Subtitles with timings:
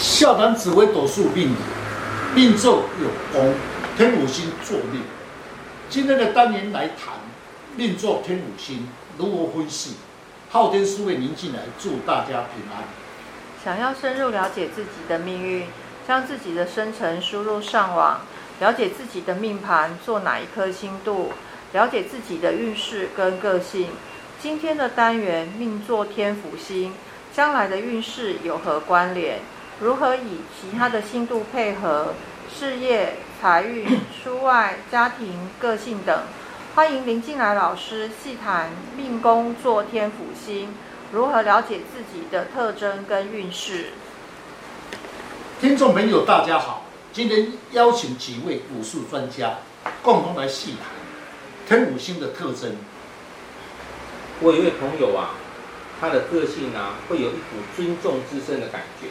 [0.00, 1.54] 下单紫微斗数命理，
[2.34, 3.54] 命坐有功，
[3.98, 5.02] 天五星坐命。
[5.90, 7.16] 今天的单元来谈
[7.76, 9.96] 命座天五星如何分析。
[10.50, 12.82] 昊天书院您进来，祝大家平安。
[13.62, 15.66] 想要深入了解自己的命运，
[16.08, 18.22] 将自己的生辰输入上网，
[18.60, 21.32] 了解自己的命盘坐哪一颗星度，
[21.74, 23.88] 了解自己的运势跟个性。
[24.40, 26.94] 今天的单元命座天府星，
[27.34, 29.40] 将来的运势有何关联？
[29.80, 32.12] 如何以其他的星度配合
[32.54, 36.22] 事业、财运、出外、家庭、个性等？
[36.74, 40.74] 欢迎林进来老师细谈命宫坐天府星，
[41.12, 43.86] 如何了解自己的特征跟运势。
[45.62, 49.60] 听众朋友，大家好，今天邀请几位武术专家
[50.02, 50.90] 共同来细谈
[51.66, 52.76] 天府星的特征。
[54.40, 55.30] 我有一位朋友啊，
[55.98, 59.08] 他的个性啊，会有一股尊重自身的感觉。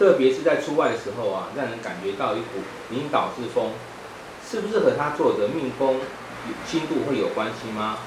[0.00, 3.72] 特别是在出外的时候啊，让人感觉到一股领导之风，
[4.50, 6.00] 是不是和他做的命宫
[6.66, 7.98] 星度会有关系吗？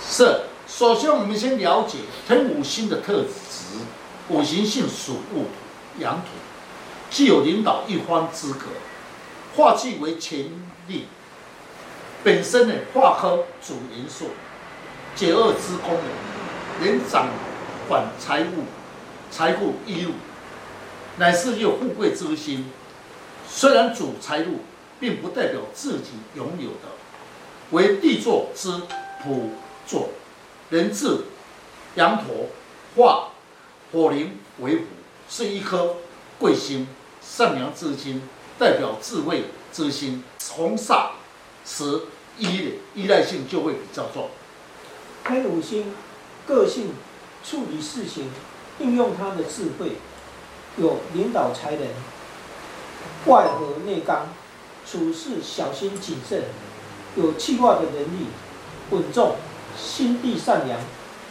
[0.00, 0.42] 是。
[0.68, 3.28] 首先，我们先了解天五星的特质。
[4.28, 5.48] 五行性属木土、
[5.98, 6.28] 阳土，
[7.10, 8.66] 具有领导一方资格。
[9.56, 10.46] 化气为权
[10.86, 11.06] 力，
[12.22, 14.26] 本身呢，化科主元素，
[15.16, 15.98] 解厄之功
[16.80, 17.30] 能，能掌
[17.88, 18.66] 管财务、
[19.32, 20.12] 财务义务。
[21.18, 22.70] 乃是有富贵之心，
[23.48, 24.60] 虽然主财路，
[24.98, 26.88] 并不代表自己拥有的。
[27.70, 28.70] 为地坐之
[29.22, 29.50] 普
[29.86, 30.08] 坐，
[30.70, 31.24] 人字
[31.96, 32.48] 羊驼，
[32.96, 33.30] 化
[33.92, 34.82] 火灵为虎，
[35.28, 35.96] 是一颗
[36.38, 36.88] 贵星，
[37.20, 38.22] 善良之心，
[38.58, 40.24] 代表智慧之心。
[40.38, 41.10] 从煞
[41.64, 42.02] 时
[42.38, 44.28] 依依赖性就会比较重。
[45.26, 45.94] 天府星
[46.46, 46.94] 个性
[47.44, 48.30] 处理事情，
[48.80, 49.92] 运用他的智慧。
[50.76, 51.86] 有领导才能，
[53.26, 54.28] 外和内刚，
[54.90, 56.44] 处事小心谨慎，
[57.14, 58.28] 有计划的能力，
[58.90, 59.36] 稳重，
[59.76, 60.80] 心地善良，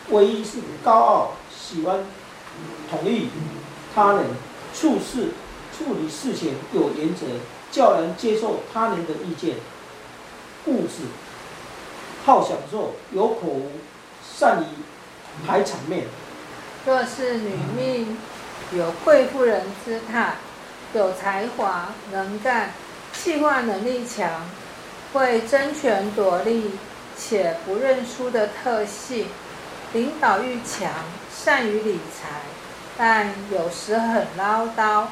[0.09, 2.05] 唯一是高傲，喜欢
[2.89, 3.29] 同意
[3.95, 4.25] 他人，
[4.73, 5.29] 处事
[5.75, 7.25] 处理事情有原则，
[7.71, 9.55] 较难接受他人的意见，
[10.63, 11.05] 固执
[12.23, 13.71] 好享受，有口无，
[14.37, 14.65] 善于
[15.47, 16.05] 排场面。
[16.85, 18.17] 若是女命。
[18.73, 20.35] 有贵妇人姿态，
[20.93, 22.71] 有才华、能干、
[23.11, 24.49] 计划能力强，
[25.11, 26.71] 会争权夺利
[27.17, 29.27] 且不认输的特性，
[29.93, 30.89] 领导欲强，
[31.35, 32.41] 善于理财，
[32.97, 35.05] 但有时很唠叨。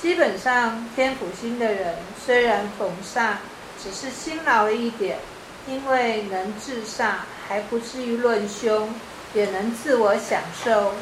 [0.00, 3.34] 基本上，天府星的人虽然逢煞，
[3.82, 5.18] 只是辛劳了一点，
[5.66, 7.14] 因为能制煞，
[7.48, 8.94] 还不至于论凶，
[9.34, 10.94] 也能自我享受。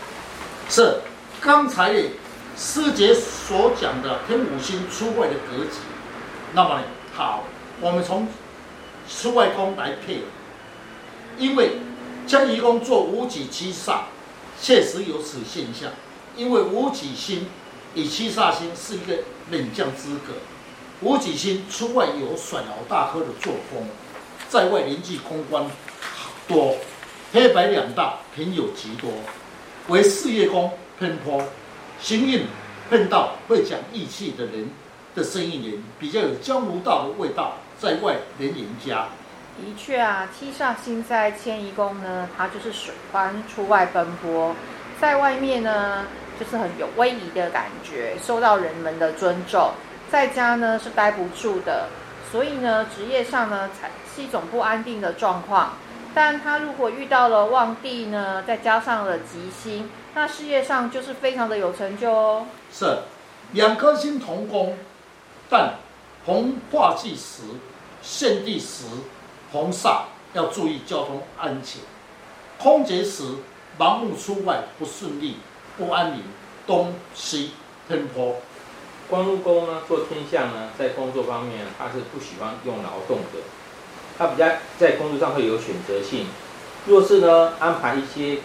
[0.70, 1.00] 是。
[1.40, 1.94] 刚才
[2.56, 5.78] 师姐所讲的天五星出外的格局，
[6.52, 6.84] 那么呢，
[7.14, 7.44] 好，
[7.80, 8.26] 我们从
[9.08, 10.22] 出外宫来配，
[11.38, 11.78] 因为
[12.26, 14.00] 迁移宫做武曲七煞，
[14.60, 15.90] 确实有此现象。
[16.36, 17.46] 因为武曲星
[17.94, 19.22] 与七煞星是一个
[19.52, 20.34] 冷将之格，
[21.02, 23.88] 武曲星出外有甩老大哥的作风，
[24.48, 25.64] 在外人际公关
[26.48, 26.74] 多，
[27.32, 29.10] 黑白两道朋友极多，
[29.86, 30.72] 为事业宫。
[30.98, 31.44] 偏颇，
[32.00, 32.46] 行运
[32.90, 34.68] 碰到会讲义气的人
[35.14, 39.06] 的生意人，比较有江湖道的味道，在外人缘佳。
[39.60, 44.56] 的确啊，七煞星在迁移宫呢，它就是水般出外奔波，
[45.00, 46.04] 在外面呢
[46.38, 49.70] 就是很有威仪的感觉，受到人们的尊重。
[50.10, 51.88] 在家呢是待不住的，
[52.32, 55.76] 所以呢职业上呢才是一种不安定的状况。
[56.14, 59.90] 但他如果遇到了旺地呢，再加上了吉星。
[60.14, 62.46] 那事业上就是非常的有成就哦。
[62.72, 62.98] 是，
[63.52, 64.76] 两颗星同宫，
[65.48, 65.74] 但
[66.26, 67.42] 逢化忌时、
[68.02, 68.86] 限地时、
[69.52, 70.02] 逢煞
[70.32, 71.82] 要注意交通安全。
[72.58, 73.22] 空劫时
[73.78, 75.36] 盲目出外不顺利、
[75.76, 76.22] 不安宁，
[76.66, 77.52] 东西
[77.86, 78.36] 偏颇。
[79.08, 83.38] 官禄宫呢，做天相呢，在工作方面他是不喜欢用劳动的，
[84.18, 84.46] 他比较
[84.78, 86.26] 在工作上会有选择性。
[86.86, 88.40] 若是呢安排一些。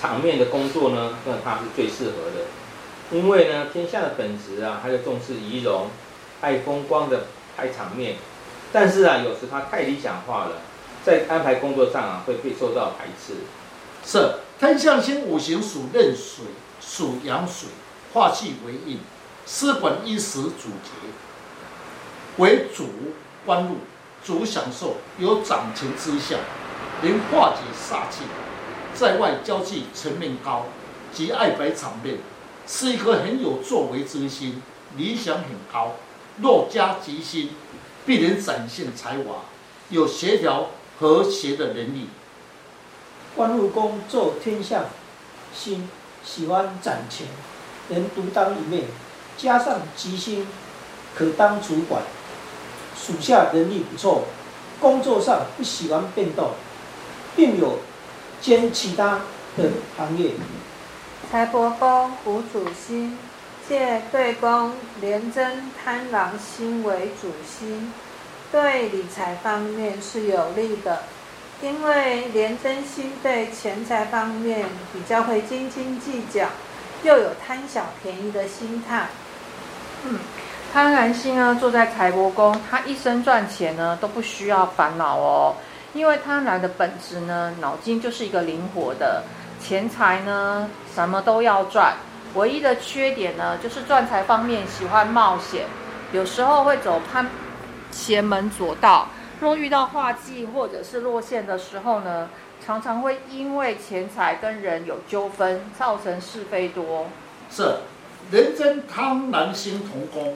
[0.00, 5.90] 场面的工作呢，那他是最适合的，因为呢，天下的本质啊，他就重视仪容，
[6.40, 7.26] 爱风光的
[7.56, 8.16] 排场面，
[8.72, 10.62] 但是啊，有时他太理想化了，
[11.04, 13.34] 在安排工作上啊，会被受到排斥。
[14.04, 16.46] 是天象星五行属壬水，
[16.80, 17.68] 属阳水，
[18.12, 18.98] 化气为印，
[19.46, 20.90] 司管衣食主节，
[22.38, 22.88] 为主
[23.46, 23.76] 官禄，
[24.24, 26.38] 主享受，有掌权之相，
[27.02, 28.22] 能化解煞气。
[28.94, 30.66] 在外交际层面高，
[31.12, 32.18] 及爱摆场面，
[32.66, 34.62] 是一颗很有作为之心，
[34.96, 35.94] 理想很高。
[36.40, 37.50] 若加吉星，
[38.06, 39.44] 必能展现才华，
[39.88, 40.68] 有协调
[41.00, 42.08] 和谐的能力。
[43.34, 44.84] 官禄宫坐天相
[45.54, 45.88] 星，
[46.22, 47.26] 喜欢攒钱，
[47.88, 48.84] 能独当一面，
[49.36, 50.46] 加上吉星，
[51.14, 52.02] 可当主管，
[53.04, 54.26] 属下能力不错，
[54.80, 56.50] 工作上不喜欢变动，
[57.34, 57.80] 并有
[58.40, 59.22] 兼其他
[59.56, 60.32] 的行业。
[61.30, 63.18] 财帛宫无主星，
[63.68, 67.92] 借对宫廉贞贪狼星为主星，
[68.52, 71.02] 对理财方面是有利的。
[71.62, 76.48] 因为廉贞星对钱财方面比较会斤斤计较，
[77.02, 79.08] 又有贪小便宜的心态。
[80.04, 80.18] 嗯，
[80.72, 85.54] 贪婪星呢，坐在财帛宫，他一生赚钱呢都不需要烦恼哦。
[85.92, 89.22] 因为贪婪的本质呢，脑筋就是一个灵活的，
[89.60, 91.92] 钱财呢什么都要赚。
[92.36, 95.66] 唯一的缺点呢，就是赚财方面喜欢冒险，
[96.10, 97.26] 有时候会走攀
[97.90, 99.08] 邪门左道。
[99.40, 102.30] 若遇到化忌或者是落陷的时候呢，
[102.64, 107.06] 常常会因为钱财跟人有纠纷，造成是非多。
[107.50, 107.74] 是，
[108.30, 110.34] 廉贞贪狼星同宫，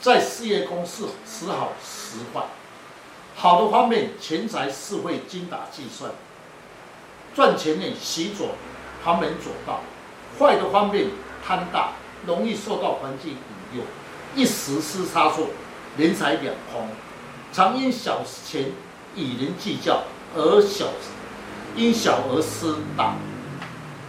[0.00, 2.42] 在事业宫是时好时坏。
[3.34, 6.10] 好的方面，钱财是会精打细算，
[7.34, 8.50] 赚钱呢喜左
[9.04, 9.80] 旁门左道；
[10.38, 11.08] 坏的方面，
[11.46, 11.92] 贪大，
[12.26, 13.84] 容易受到环境引诱，
[14.34, 15.48] 一时失差错，
[15.98, 16.88] 人财两空。
[17.52, 18.72] 常因小钱
[19.14, 20.02] 与人计较
[20.34, 20.86] 而小，
[21.74, 23.16] 因小而失大。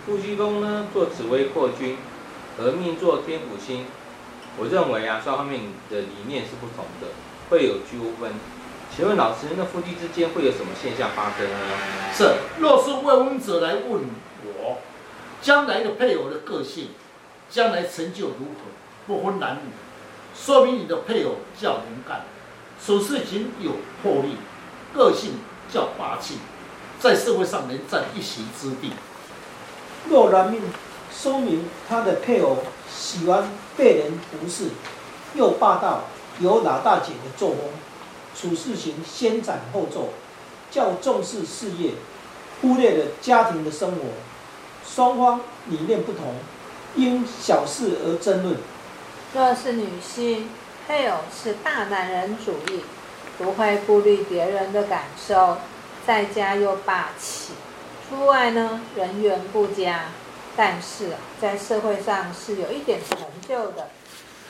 [0.05, 1.97] 夫妻宫呢，做紫微破军，
[2.57, 3.85] 和命做天府星。
[4.57, 7.07] 我认为啊，双方面的理念是不同的，
[7.49, 8.31] 会有纠纷。
[8.95, 11.57] 请问老师，那夫妻之间会有什么现象发生呢？
[12.13, 14.01] 是，若是未婚者来问
[14.43, 14.79] 我，
[15.41, 16.89] 将来的配偶的个性，
[17.49, 18.71] 将来成就如何？
[19.05, 19.69] 不分男女，
[20.35, 22.25] 说明你的配偶较能干。
[22.83, 24.37] 处事情有魄力，
[24.93, 25.33] 个性
[25.71, 26.39] 较霸气，
[26.99, 28.93] 在社会上能占一席之地。
[30.09, 30.61] 若男命，
[31.11, 34.71] 说明他的配偶喜欢被人服侍，
[35.35, 36.05] 又霸道，
[36.41, 37.59] 有老大姐的作风，
[38.35, 40.09] 处事情先斩后奏，
[40.69, 41.91] 较重视事业，
[42.61, 44.01] 忽略了家庭的生活。
[44.85, 46.35] 双方理念不同，
[46.95, 48.57] 因小事而争论。
[49.33, 50.49] 若是女性。
[50.87, 52.79] 配偶是大男人主义，
[53.37, 55.57] 不会顾虑别人的感受，
[56.05, 57.51] 在家又霸气，
[58.07, 60.05] 出外呢人缘不佳，
[60.57, 63.89] 但是在社会上是有一点成就的。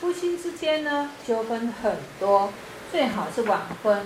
[0.00, 2.52] 夫妻之间呢纠纷很多，
[2.90, 4.04] 最好是晚婚。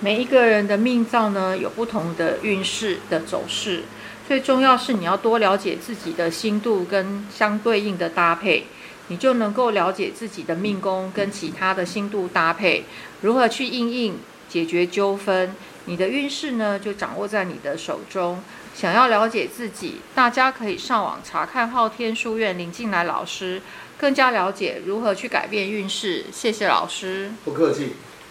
[0.00, 3.84] 每一个人的命造呢有不同的运势的走势，
[4.26, 8.66] 最重要是你要多了解自己的星度跟相对应的搭配。
[9.08, 12.82] 你就能够了解自己的命宫跟其他的星度搭配，
[13.20, 14.18] 如何去应应
[14.48, 15.54] 解决纠纷。
[15.84, 18.42] 你的运势呢，就掌握在你的手中。
[18.76, 23.62] 想要了解自己，大家可以上网查看昊天书院林进来老师，
[23.96, 26.26] 更加了解如何去改变运势。
[26.30, 27.94] 谢谢老师，不客气。